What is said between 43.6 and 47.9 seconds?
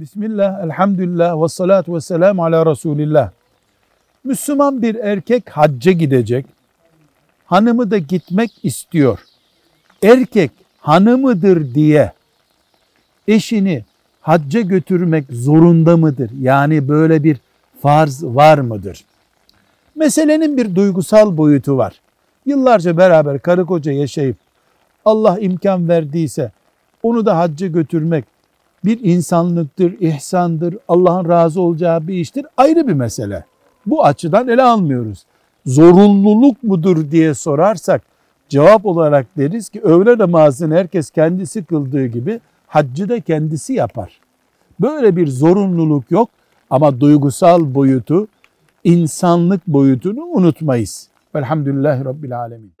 yapar. Böyle bir zorunluluk yok ama duygusal